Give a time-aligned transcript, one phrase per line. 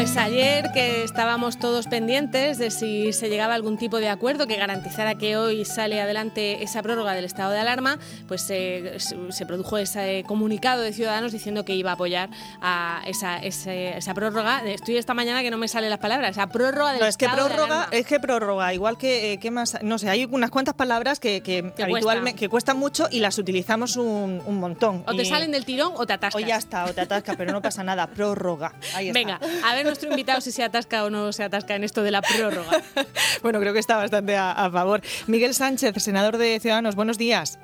[0.00, 4.46] Pues ayer que estábamos todos pendientes de si se llegaba a algún tipo de acuerdo
[4.46, 9.76] que garantizara que hoy sale adelante esa prórroga del estado de alarma, pues se produjo
[9.76, 12.30] ese comunicado de Ciudadanos diciendo que iba a apoyar
[12.62, 14.62] a esa, esa, prórroga.
[14.64, 17.26] Estoy esta mañana que no me salen las palabras, esa prórroga del no, es que
[17.26, 17.88] estado prórroga, de alarma.
[17.98, 21.74] Es que prórroga, igual que, eh, más, no sé, hay unas cuantas palabras que, que
[21.78, 25.04] habitualmente que cuestan mucho y las utilizamos un, un montón.
[25.06, 26.42] O te salen del tirón o te atascas.
[26.42, 28.06] O ya está, o te atascas, pero no pasa nada.
[28.06, 28.72] Prórroga.
[28.94, 29.18] Ahí está.
[29.18, 32.10] Venga, a ver nuestro invitado si se atasca o no se atasca en esto de
[32.10, 32.82] la prórroga.
[33.42, 35.00] bueno, creo que está bastante a, favor.
[35.26, 37.58] Miguel Sánchez, senador de Ciudadanos, buenos días.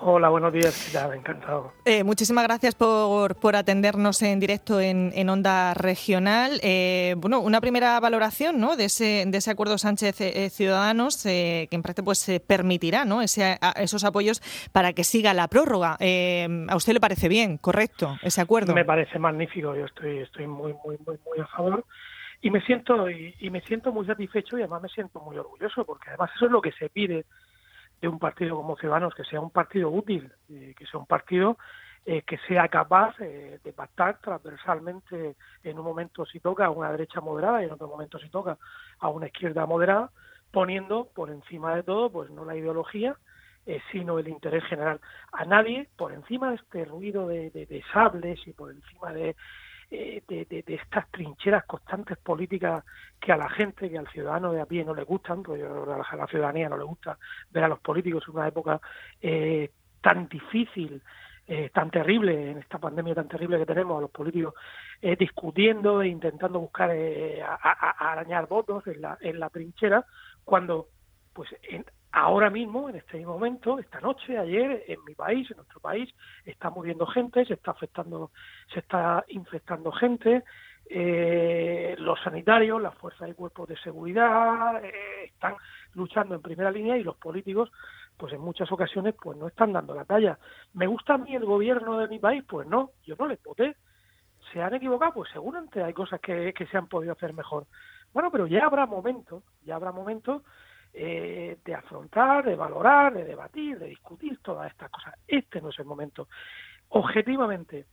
[0.00, 1.72] Hola, buenos días, ya, encantado.
[1.84, 6.60] Eh, muchísimas gracias por, por, atendernos en directo en, en Onda Regional.
[6.62, 8.76] Eh, bueno, una primera valoración ¿no?
[8.76, 13.22] de, ese, de ese acuerdo Sánchez-Ciudadanos eh, que en parte pues, permitirá ¿no?
[13.22, 14.40] ese, esos apoyos
[14.72, 15.94] para que siga la prórroga.
[15.94, 18.74] ¿A usted le parece bien, correcto, ese acuerdo?
[18.74, 21.84] Me parece magnífico, yo estoy, estoy muy, muy, muy, muy a favor
[22.40, 25.84] y me siento y, y me siento muy satisfecho y además me siento muy orgulloso
[25.84, 27.24] porque además eso es lo que se pide
[28.00, 31.58] de un partido como Ciudadanos, que sea un partido útil, eh, que sea un partido
[32.06, 36.90] eh, que sea capaz eh, de pactar transversalmente en un momento si toca a una
[36.90, 38.56] derecha moderada y en otro momento si toca
[38.98, 40.10] a una izquierda moderada,
[40.50, 43.16] poniendo por encima de todo, pues no la ideología,
[43.92, 44.98] sino el interés general.
[45.30, 49.36] A nadie, por encima de este ruido de sables y por encima de
[49.90, 52.84] eh, de, de, estas trincheras constantes políticas
[53.18, 56.16] que a la gente, que al ciudadano de a pie no le gustan, porque a
[56.16, 57.18] la ciudadanía no le gusta
[57.50, 58.80] ver a los políticos en una época
[59.20, 59.70] eh,
[60.02, 61.02] tan difícil,
[61.46, 64.54] eh, tan terrible, en esta pandemia tan terrible que tenemos, a los políticos
[65.18, 70.04] discutiendo e intentando buscar arañar votos en la, en la trinchera,
[70.44, 70.88] cuando
[71.32, 75.80] pues en, ahora mismo, en este momento, esta noche, ayer, en mi país, en nuestro
[75.80, 76.12] país,
[76.44, 78.30] está muriendo gente, se está afectando,
[78.72, 80.44] se está infectando gente,
[80.90, 85.54] eh, los sanitarios, las fuerzas y cuerpos de seguridad eh, están
[85.94, 87.70] luchando en primera línea y los políticos,
[88.16, 90.38] pues en muchas ocasiones, pues no están dando la talla.
[90.72, 92.42] ¿Me gusta a mí el gobierno de mi país?
[92.48, 93.76] Pues no, yo no les voté.
[94.52, 95.12] ¿Se han equivocado?
[95.12, 97.66] Pues seguramente hay cosas que, que se han podido hacer mejor.
[98.14, 100.42] Bueno, pero ya habrá momentos, ya habrá momentos
[100.92, 105.14] eh, de afrontar, de valorar, de debatir, de discutir todas estas cosas.
[105.26, 106.28] Este no es el momento.
[106.88, 107.86] Objetivamente,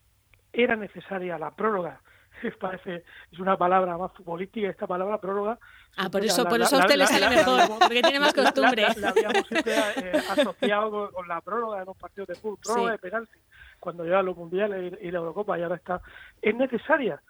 [0.54, 2.02] era necesaria la próloga.
[2.60, 5.58] Parece, es una palabra más futbolística esta palabra prórroga.
[5.98, 8.86] Ah, por eso, por eso a usted le sale mejor, porque tiene más costumbre.
[8.98, 12.98] La, habíamos siempre eh, asociado con, la prórroga de los partidos de fútbol, prórroga de
[12.98, 13.40] penalti,
[13.80, 16.02] cuando llega los mundiales y, y la Eurocopa y ahora está.
[16.42, 17.22] Es necesaria,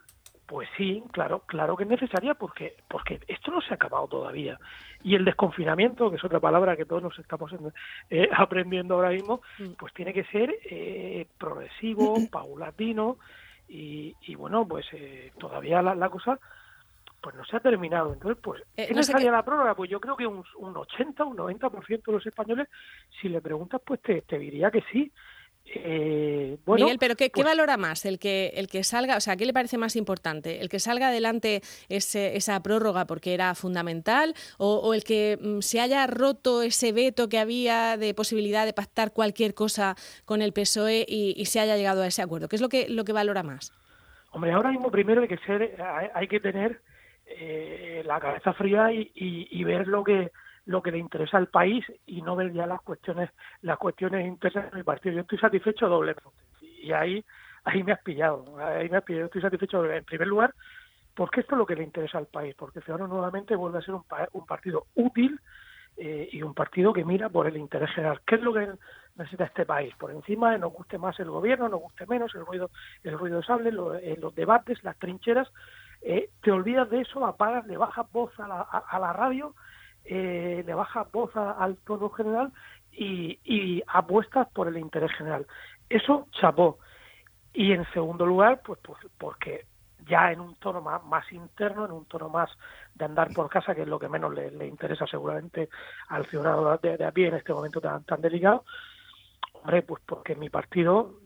[0.46, 4.60] pues sí, claro, claro que es necesaria porque, porque esto no se ha acabado todavía.
[5.04, 7.52] Y el desconfinamiento, que es otra palabra que todos nos estamos
[8.10, 9.74] eh, aprendiendo ahora mismo, mm.
[9.78, 13.18] pues tiene que ser eh, progresivo, paulatino
[13.68, 16.40] y, y bueno, pues eh, todavía la, cosa
[17.22, 18.14] pues no se ha terminado.
[18.14, 19.74] Entonces, pues, ¿es necesaria la prórroga?
[19.74, 22.68] Pues yo creo que un, un 80, un 90% de los españoles,
[23.20, 25.12] si le preguntas, pues te, te diría que sí.
[25.84, 28.06] Eh, bueno, Miguel, pero ¿qué, pues valora más?
[28.06, 30.62] ¿El que, ¿El que salga, o sea, qué le parece más importante?
[30.62, 35.82] ¿El que salga adelante ese, esa prórroga porque era fundamental o, el que mm, se
[35.82, 41.06] haya roto ese veto que había de posibilidad de pactar cualquier cosa con el PSOE
[41.08, 42.48] y, se haya llegado a ese acuerdo?
[42.48, 43.72] ¿Qué es lo que, lo que valora más?
[44.32, 45.80] Hombre, ahora mismo primero hay que ser,
[46.14, 46.82] hay, que tener
[47.28, 50.32] eh, la cabeza fría y ver lo que
[50.66, 53.30] lo que le interesa al país y no ver ya las cuestiones
[53.62, 55.16] las cuestiones internas de mi partido.
[55.16, 56.24] Yo estoy satisfecho doblemente
[56.82, 57.24] y ahí
[57.64, 59.26] ahí me has pillado, ahí me has pillado.
[59.26, 60.54] Estoy satisfecho en primer lugar
[61.16, 63.96] porque esto es lo que le interesa al país, porque Ciudadanos nuevamente vuelve a ser
[63.96, 65.40] un, un partido útil
[65.98, 68.20] eh, y un partido que mira por el interés general.
[68.28, 68.68] ¿Qué es lo que
[69.16, 69.96] necesita este país?
[69.98, 72.70] Por encima nos guste más el gobierno, nos guste menos el ruido,
[73.04, 73.70] el ruido de sable,
[74.02, 75.48] eh, los debates, las trincheras,
[76.02, 79.56] eh, te olvidas de eso, apagas, le bajas voz a la, a la radio
[80.06, 82.52] eh, le baja voz al todo general
[82.92, 85.46] y, y apuestas por el interés general.
[85.90, 86.80] Eso chapó.
[87.54, 89.66] Y en segundo lugar, pues, pues porque
[90.08, 92.50] ya en un tono más, más, interno, en un tono más
[92.94, 95.70] de andar por casa, que es lo que menos le, interesa seguramente
[96.10, 98.66] al ciudadano de, de, a pie en este momento tan, tan delicado,
[99.54, 101.20] hombre, pues porque mi partido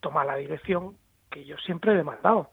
[0.00, 0.96] toma la dirección
[1.30, 2.50] que yo siempre he demandado.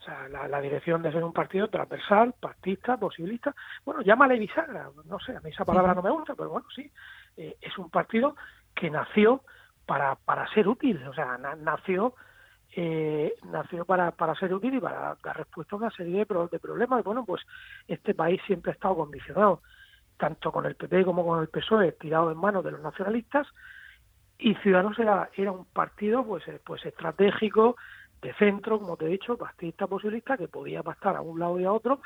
[0.00, 3.54] O sea, la, dirección de ser un partido transversal, partista, posibilista.
[3.84, 6.90] Bueno, llámale bisagra, no sé, a mí esa palabra no me gusta, pero bueno, sí.
[7.36, 8.34] Eh, es un partido
[8.74, 9.42] que nació
[9.84, 12.14] para, para ser útil, o sea, nació
[12.76, 16.58] eh, nació para, para ser útil y para dar respuesta a una serie de, de
[16.58, 17.02] problemas.
[17.04, 17.42] Bueno, pues
[17.88, 19.60] este país siempre ha estado condicionado,
[20.16, 23.48] tanto con el PP como con el PSOE, tirado en manos de los nacionalistas,
[24.38, 27.76] y Ciudadanos era, era un partido pues, eh, pues estratégico,
[28.22, 31.64] de centro, como te he dicho, pastista posibilista, que podía pastar a un lado y
[31.64, 32.00] a otro,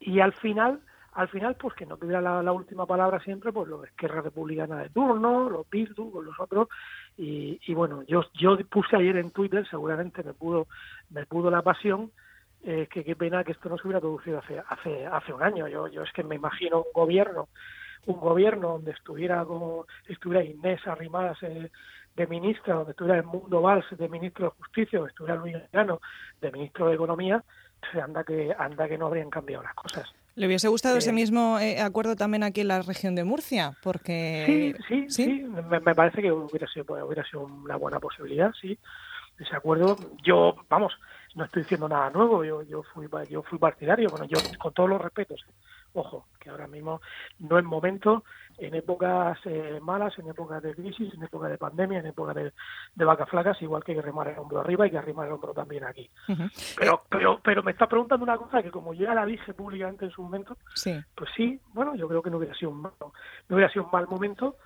[0.00, 0.80] y al final,
[1.12, 4.90] al final, pues que no tuviera la, última palabra siempre, pues los Esquerra Republicana de
[4.90, 6.68] turno, los Bildu, con los otros,
[7.16, 10.66] y, y, bueno, yo, yo puse ayer en Twitter, seguramente me pudo,
[11.10, 12.10] me pudo la pasión,
[12.66, 15.68] eh, que qué pena que esto no se hubiera producido hace, hace, hace un año.
[15.68, 17.48] Yo, yo es que me imagino un gobierno,
[18.06, 21.70] un gobierno donde estuviera como, estuviera Inés Arrimadas eh,
[22.16, 26.00] de ministra, donde estuviera el Mundo Valls de ministro de Justicia, donde estuviera Luis Llano
[26.40, 27.42] de ministro de Economía,
[27.92, 30.12] se anda que anda que no habrían cambiado las cosas.
[30.36, 33.76] ¿Le hubiese gustado ese mismo eh, acuerdo también aquí en la región de Murcia?
[33.82, 38.52] Porque sí, sí, sí, Me, me, parece que hubiera sido, hubiera sido una buena posibilidad,
[38.60, 38.76] sí.
[39.38, 40.92] Ese acuerdo, yo, vamos,
[41.34, 44.88] no estoy diciendo nada nuevo, yo, yo fui yo fui partidario, bueno, yo con todos
[44.88, 45.44] los respetos,
[45.94, 47.00] ojo, que ahora mismo
[47.38, 48.24] no es momento,
[48.58, 52.52] en épocas eh, malas, en épocas de crisis, en épocas de pandemia, en épocas de,
[52.94, 55.32] de vacas flacas, igual que hay que remar el hombro arriba y que arrimar el
[55.32, 56.08] hombro también aquí.
[56.76, 60.10] Pero pero pero me está preguntando una cosa que como ya la dije públicamente en
[60.10, 60.56] su momento,
[61.14, 63.90] pues sí, bueno, yo creo que no hubiera sido un mal, no hubiera sido un
[63.90, 64.56] mal momento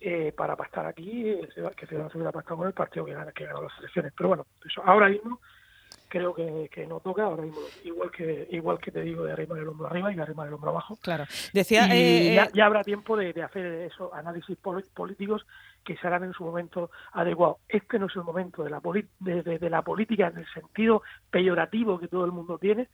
[0.00, 3.62] eh, para pastar aquí, eh, que se hubiera pactado con el partido que, que ganó
[3.62, 4.12] las elecciones.
[4.16, 5.40] Pero bueno, eso ahora mismo
[6.12, 7.60] creo que, que, no toca ahora mismo.
[7.84, 10.52] Igual que igual que te digo de arrimar el hombro arriba y de arrimar el
[10.52, 10.98] hombro abajo.
[11.00, 11.24] Claro.
[11.54, 15.46] Decía eh, eh, ya, habrá tiempo de, hacer esos análisis políticos
[15.82, 17.60] que se harán en su momento adecuado.
[17.66, 18.82] Este no es el momento de la
[19.20, 22.88] de, de, la política en el sentido peyorativo que todo el mundo tiene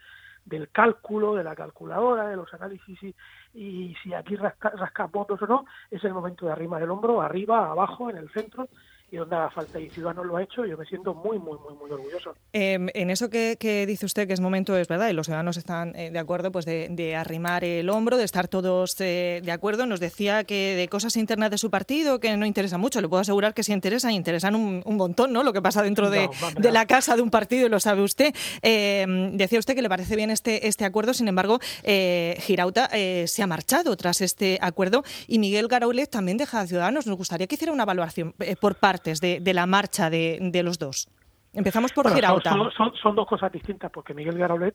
[0.45, 3.15] del cálculo, de la calculadora, de los análisis y,
[3.53, 7.21] y si aquí rasca, rasca votos o no, es el momento de arrimar el hombro,
[7.21, 8.69] arriba, abajo, en el centro,
[9.11, 9.81] y donde haga falta.
[9.81, 12.35] Y Ciudadanos lo ha hecho, yo me siento muy, muy, muy, muy orgulloso.
[12.53, 13.57] Em, en eso que,
[13.87, 16.67] dice usted que es momento, es verdad, y los ciudadanos están eh, de acuerdo, pues
[16.67, 19.87] de, arrimar el hombro, de estar todos eh, de acuerdo.
[19.87, 23.01] Nos decía que de cosas internas de su partido que no interesa mucho.
[23.01, 25.43] Le puedo asegurar que sí interesan, interesan un, montón, ¿no?
[25.43, 26.29] Lo que pasa dentro de,
[26.61, 28.35] la casa de un partido, y lo sabe usted.
[28.63, 33.43] Em, decía usted que le parece bien este, este acuerdo, sin embargo, eh, Girauta se
[33.43, 37.07] ha marchado tras este acuerdo y Miguel Garaulet también deja a Ciudadanos.
[37.07, 41.09] Nos gustaría que hiciera una evaluación por parte de, la marcha de, los dos?
[41.53, 42.55] Empezamos por Girauta.
[42.77, 44.75] Son, dos cosas distintas, porque Miguel Garaulet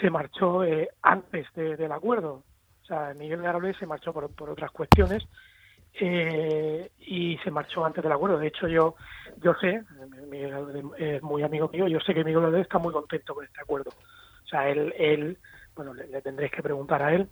[0.00, 2.42] se marchó eh, antes del acuerdo.
[2.82, 5.26] O sea, Miguel Garaulet se marchó por, otras cuestiones
[5.94, 8.38] eh, y se marchó antes del acuerdo.
[8.38, 8.96] De hecho, yo
[9.42, 9.82] yo sé,
[10.28, 13.60] Miguel es muy amigo mío, yo sé que Miguel Garaulet está muy contento con este
[13.60, 13.90] acuerdo.
[13.90, 15.38] O sea, él, él
[15.74, 17.28] bueno, le, tendréis que preguntar a él.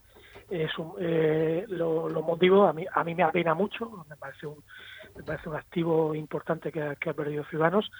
[0.50, 4.62] Es eh, lo, motivos, a mí, a mí me apena mucho, me parece un,
[5.16, 7.90] me parece un activo importante que ha, que ha perdido Ciudadanos,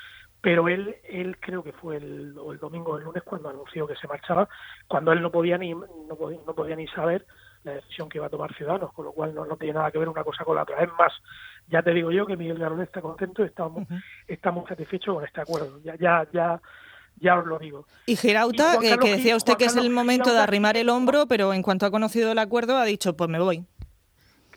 [0.40, 3.96] pero él, él creo que fue el, el domingo o el lunes cuando anunció que
[3.96, 4.48] se marchaba,
[4.88, 7.24] cuando él no podía ni, no podía, no podía ni saber
[7.64, 9.98] la decisión que iba a tomar Ciudadanos, con lo cual no, no tiene nada que
[9.98, 10.82] ver una cosa con la otra.
[10.82, 11.12] Es más,
[11.68, 13.68] ya te digo yo que Miguel Garón está contento y está,
[14.26, 15.80] está muy satisfecho con este acuerdo.
[15.84, 16.60] Ya, ya, ya,
[17.20, 17.86] ya os lo digo.
[18.06, 21.52] Y Gerauta, eh, que decía usted que es el momento de arrimar el hombro, pero
[21.54, 23.64] en cuanto ha conocido el acuerdo ha dicho, pues me voy.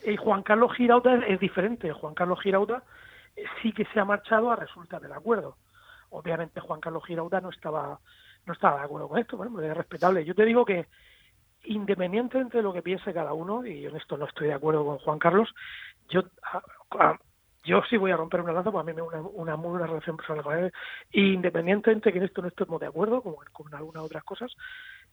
[0.06, 1.92] Y Juan Carlos Girauta es, diferente.
[1.92, 2.84] Juan Carlos Girauta
[3.36, 5.57] eh, sí que se ha marchado a resulta del acuerdo.
[6.10, 8.00] Obviamente Juan Carlos Girauta no estaba
[8.46, 10.24] no estaba de acuerdo con esto, bueno, es respetable.
[10.24, 10.86] Yo te digo que
[11.63, 15.00] independientemente de lo que piense cada uno, y en esto no estoy de acuerdo con
[15.00, 15.52] Juan Carlos,
[16.10, 16.22] yo
[17.66, 19.88] yo sí voy a romper una lanza, porque a mí me una, una muy buena
[19.88, 20.71] relación personal con él,
[21.12, 24.56] independientemente de que en esto no estemos de acuerdo, como con algunas otras cosas,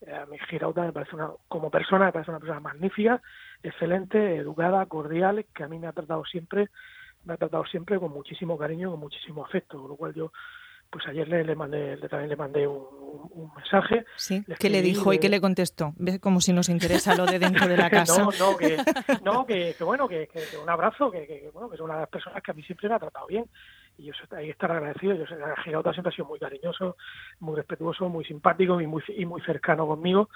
[0.03, 3.23] eh, a mí Girauta me parece una, como persona, me parece una persona magnífica,
[3.63, 6.69] excelente, educada, cordial, que a mí me ha tratado siempre,
[7.25, 10.33] me ha tratado siempre con muchísimo cariño, con muchísimo afecto, con lo cual yo
[10.91, 14.05] pues ayer le, le mandé, le, también le mandé un, mensaje.
[14.17, 15.95] Sí, ¿qué le dijo y qué le contestó?
[15.97, 18.23] ¿Ves como si nos interesa lo de dentro de la casa?
[18.23, 18.77] no, no, que,
[19.23, 22.43] no, que, bueno, que, que, un abrazo, que, bueno, que es una de las personas
[22.43, 23.47] que a mí siempre me ha tratado bien
[23.99, 25.15] y yo hay que estar agradecido.
[25.15, 26.97] Yo que Girauta siempre ha sido muy cariñoso,
[27.41, 30.29] muy respetuoso, muy simpático y muy, y muy cercano conmigo.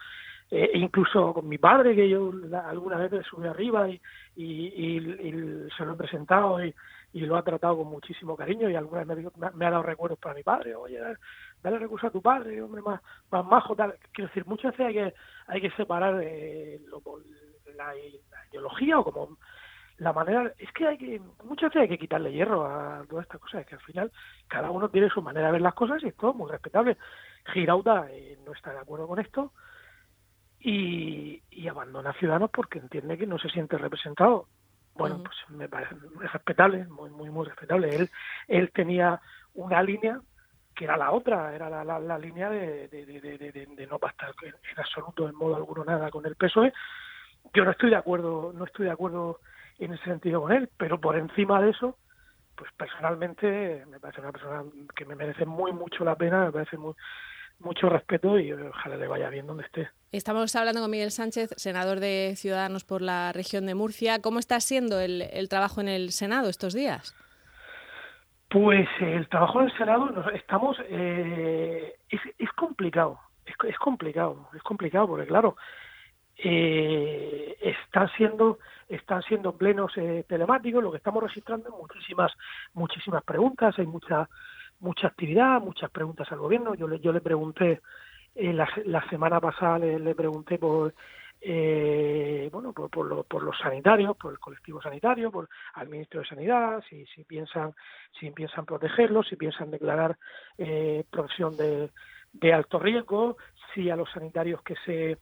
[0.48, 2.30] Eh, incluso con mi padre, que yo
[2.64, 4.00] alguna vez le subí arriba y,
[4.36, 5.00] y,
[5.76, 6.74] se lo he presentado y,
[7.12, 10.34] lo ha tratado con muchísimo cariño y alguna vez me, me, ha dado recuerdos para
[10.34, 10.74] mi padre.
[10.76, 11.00] Oye,
[11.62, 13.00] dale recursos a tu padre, hombre más,
[13.30, 13.74] más majo.
[13.74, 13.94] Tal.
[14.12, 15.14] Quiero decir, muchas veces hay que,
[15.46, 16.78] hay que separar eh,
[17.74, 17.94] la, la
[18.50, 19.38] ideología o como
[19.98, 23.40] la manera es que hay que muchas veces hay que quitarle hierro a todas estas
[23.40, 24.12] cosas es que al final
[24.46, 26.98] cada uno tiene su manera de ver las cosas y es todo muy respetable
[27.46, 29.52] Girauta eh, no está de acuerdo con esto
[30.68, 34.48] y, y, abandona a Ciudadanos porque entiende que no se siente representado.
[34.94, 37.94] Bueno pues me parece respetable muy muy muy respetable.
[37.94, 38.10] Él
[38.48, 39.20] él tenía
[39.54, 40.20] una línea
[40.74, 44.54] que era la otra, era la, la, línea de, de, de, de, no pactar en
[44.78, 46.70] absoluto, en modo alguno, nada con el PSOE.
[47.54, 49.40] Yo no estoy de acuerdo, no estoy de acuerdo
[49.78, 51.96] en ese sentido con él, pero por encima de eso,
[52.54, 56.76] pues personalmente me parece una persona que me merece muy mucho la pena, me parece
[56.76, 56.92] muy,
[57.58, 59.88] mucho respeto y ojalá le vaya bien donde esté.
[60.12, 64.20] Estamos hablando con Miguel Sánchez, senador de Ciudadanos por la región de Murcia.
[64.20, 67.14] ¿Cómo está siendo el, el trabajo en el Senado estos días?
[68.48, 74.62] Pues el trabajo en el Senado, estamos, eh, es, es, complicado, es, es, complicado, es
[74.62, 75.56] complicado porque claro,
[76.38, 78.58] eh, están siendo
[78.88, 82.32] están siendo plenos eh, telemáticos, lo que estamos registrando muchísimas
[82.72, 84.28] muchísimas preguntas, hay mucha
[84.80, 86.74] mucha actividad, muchas preguntas al gobierno.
[86.74, 87.80] Yo le, yo le pregunté,
[88.34, 90.94] eh, la, semana pasada le, pregunté por,
[91.40, 96.26] eh, bueno, por, por, por, los sanitarios, por el colectivo sanitario, por al ministro de
[96.26, 97.72] Sanidad, si, piensan,
[98.18, 100.16] si piensan protegerlos, si piensan declarar
[100.58, 101.90] eh, profesión de,
[102.32, 103.36] de alto riesgo,
[103.74, 105.18] si a los sanitarios que se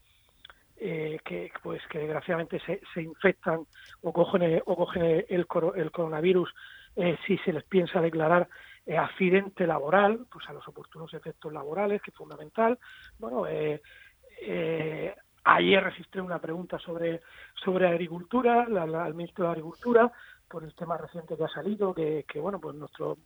[0.77, 3.61] eh, que pues que desgraciadamente se, se infectan
[4.03, 6.53] o cogen el, o cogen el, el coronavirus
[6.97, 8.49] eh, si se les piensa declarar
[8.87, 12.79] eh, accidente laboral, pues a los oportunos efectos laborales, que es fundamental.
[13.19, 13.81] Bueno, eh,
[14.43, 15.15] eh,
[15.45, 17.23] ayer registré una pregunta sobre,
[17.55, 20.13] sobre agricultura, al ministro de Agricultura,
[20.49, 23.19] por el tema reciente que ha salido, que, que bueno, pues nuestro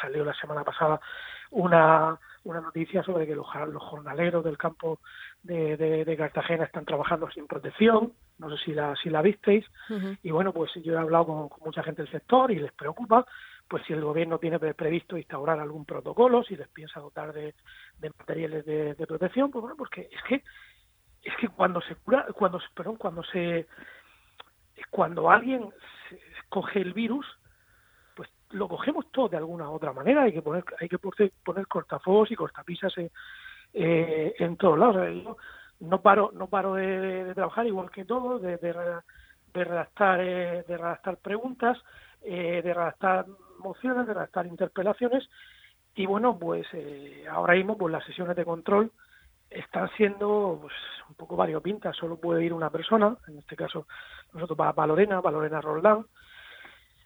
[0.00, 1.00] salió la semana pasada
[1.50, 5.00] una, una noticia sobre que los, los jornaleros del campo
[5.42, 9.64] de, de, Cartagena están trabajando sin protección, no sé si la, si la visteis,
[10.22, 13.26] y bueno, pues yo he hablado con, con, mucha gente del sector y les preocupa,
[13.72, 17.54] pues si el gobierno tiene previsto instaurar algún protocolo, si les piensa dotar de,
[18.18, 20.44] materiales de, protección, pues bueno, porque es que
[21.22, 23.66] es que cuando se cura, cuando perdón, cuando se
[24.90, 25.70] cuando alguien
[26.50, 27.24] coge el virus,
[28.14, 31.66] pues lo cogemos todo de alguna u otra manera, hay que poner hay que poner
[31.66, 33.10] cortafuegos y cortapisas en,
[33.72, 35.38] eh, en todos lados.
[35.80, 38.74] no paro no paro de, trabajar igual que todos, de, de,
[39.64, 41.78] redactar eh, de redactar preguntas,
[42.20, 43.24] eh, de redactar
[43.62, 45.28] mociones, de redactar interpelaciones
[45.94, 48.90] y bueno, pues eh, ahora mismo pues las sesiones de control
[49.50, 50.74] están siendo pues,
[51.08, 53.86] un poco variopintas, solo puede ir una persona, en este caso
[54.32, 56.06] nosotros para, Lorena, para Lorena Roldán,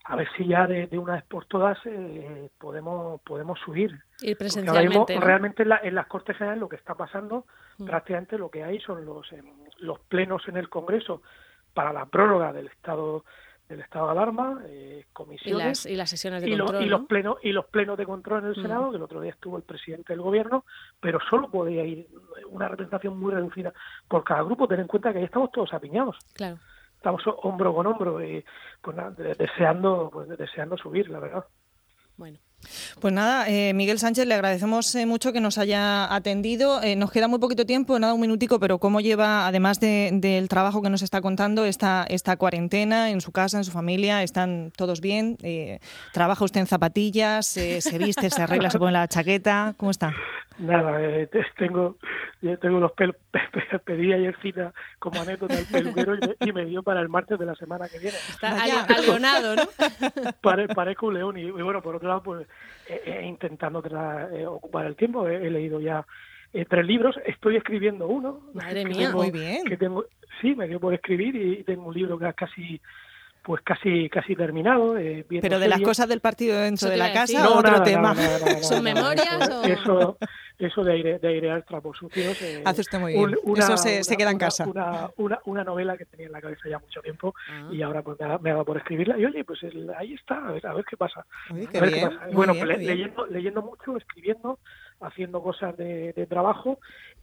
[0.04, 3.98] a ver si ya de, una vez por todas eh, podemos podemos subir.
[4.20, 5.18] Ir presencialmente.
[5.18, 7.44] Realmente en, las Cortes Generales lo que está pasando,
[7.78, 7.86] mm.
[7.86, 9.42] prácticamente lo que hay son los, eh,
[9.78, 11.22] los plenos en el Congreso
[11.74, 13.24] para la prórroga del estado
[13.68, 17.52] del estado de alarma, eh, comisiones y las, sesiones de control, y los plenos y
[17.52, 18.62] los plenos de control en el mm.
[18.62, 20.64] Senado, que el otro día estuvo el presidente del gobierno,
[21.00, 22.06] pero solo podía ir
[22.48, 23.72] una representación muy reducida
[24.08, 24.68] por cada grupo.
[24.68, 26.16] Ten en cuenta que ahí estamos todos apiñados.
[26.34, 26.58] Claro.
[26.96, 28.44] Estamos hombro con hombro y
[28.80, 28.96] pues
[29.38, 31.44] deseando pues, deseando subir, la verdad.
[32.16, 32.38] Bueno.
[33.00, 36.82] Pues nada, eh, Miguel Sánchez, le agradecemos eh, mucho que nos haya atendido.
[36.82, 40.82] Eh, nos queda muy poquito tiempo, nada, un minutico, pero ¿cómo lleva, además del trabajo
[40.82, 44.22] que nos está contando, esta, esta cuarentena en su casa, en su familia?
[44.22, 45.38] ¿Están todos bien?
[46.12, 47.46] ¿Trabaja usted en zapatillas?
[47.46, 49.74] ¿Se viste, se arregla, se pone la chaqueta?
[49.76, 50.14] ¿Cómo está?
[50.58, 50.98] Nada,
[51.58, 51.96] tengo,
[52.40, 53.16] yo tengo los pelos,
[53.84, 57.54] pedí ayer cita como anécdota del peluquero y me, dio para el martes de la
[57.54, 58.16] semana que viene.
[58.16, 59.62] Está alionado, ¿no?
[60.74, 62.46] parezco un león y, bueno, por otro lado, pues
[63.22, 63.82] intentando
[64.32, 65.26] eh, ocupar el tiempo.
[65.28, 66.06] He, leído ya
[66.52, 68.40] eh, tres libros, estoy escribiendo uno.
[68.54, 69.64] Madre mía, muy bien.
[69.64, 70.06] Que tengo,
[70.40, 72.80] sí, me dio por escribir y tengo un libro que casi
[73.46, 74.98] pues casi casi terminado.
[74.98, 78.14] Eh, Pero de las cosas del partido dentro de la casa no, otro tema.
[78.60, 79.62] ¿Son memorias o...?
[79.62, 80.18] Eso,
[80.58, 82.40] eso de, aire, de airear trapos sucios.
[82.42, 83.36] Eh, Hace usted muy bien.
[83.56, 84.66] eso se, se queda en casa.
[84.66, 87.68] Una, una, una, novela que tenía en la cabeza ya mucho tiempo ah.
[87.70, 89.18] y ahora pues me ha, dado por escribirla.
[89.18, 89.60] Y oye, pues
[89.96, 91.26] ahí está, a ver, a ver qué pasa.
[91.70, 94.58] qué bien, bueno, pues leyendo, leyendo mucho, escribiendo,
[95.00, 96.78] haciendo cosas de, de trabajo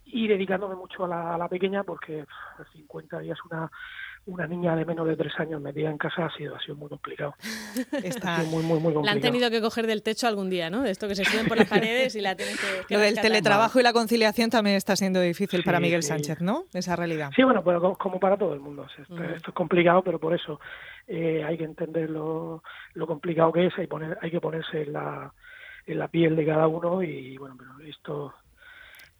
[0.05, 2.25] y dedicándome mucho a la, a la pequeña porque
[2.73, 3.71] 50 días una
[4.25, 6.89] una niña de menos de tres años metida en casa ha sido, ha sido muy
[6.89, 7.35] complicado.
[8.03, 9.03] Está muy, muy, muy complicado.
[9.03, 10.81] La han tenido que coger del techo algún día, ¿no?
[10.81, 12.55] De esto que se suben por las paredes y la tienen
[12.87, 12.93] que...
[12.93, 16.65] Lo del teletrabajo y la conciliación también está siendo difícil para Miguel Sánchez, ¿no?
[16.73, 17.31] Esa realidad.
[17.35, 18.87] Sí, bueno, pues como para todo el mundo.
[18.97, 20.59] Esto, esto es complicado, pero por eso
[21.07, 22.63] eh, hay que entender lo,
[22.93, 25.33] lo complicado que es, hay, poner, hay que ponerse en la,
[25.85, 28.33] en la piel de cada uno y bueno, pero esto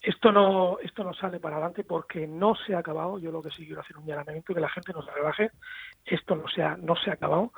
[0.04, 3.18] esto no esto no sale para adelante porque no se ha acabado.
[3.18, 5.52] Yo lo que sí quiero hacer un llamamiento que la gente no se rebaje
[6.06, 7.54] esto no se ha no se ha acabado.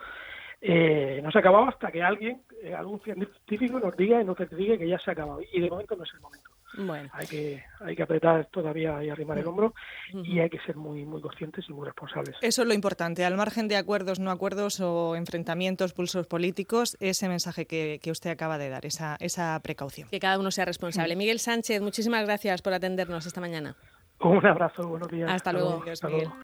[0.62, 4.38] Eh, no se ha acabado hasta que alguien eh, algún científico nos diga y nos
[4.52, 5.42] diga que ya se ha acabado.
[5.52, 7.10] Y de momento no es el momento bueno.
[7.14, 9.74] Hay que hay que apretar todavía y arrimar el hombro
[10.14, 12.36] y hay que ser muy muy conscientes y muy responsables.
[12.42, 13.26] Eso es lo importante.
[13.26, 18.30] Al margen de acuerdos, no acuerdos o enfrentamientos, pulsos políticos, ese mensaje que, que usted
[18.30, 20.10] acaba de dar, esa, esa precaución.
[20.10, 21.16] Que cada uno sea responsable.
[21.16, 23.76] Miguel Sánchez, muchísimas gracias por atendernos esta mañana.
[24.20, 25.30] Un abrazo, buenos días.
[25.30, 25.84] Hasta, luego.